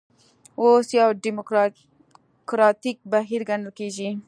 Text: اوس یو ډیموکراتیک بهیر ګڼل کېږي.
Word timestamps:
اوس 0.61 0.85
یو 0.99 1.09
ډیموکراتیک 1.23 2.97
بهیر 3.11 3.41
ګڼل 3.49 3.69
کېږي. 3.79 4.09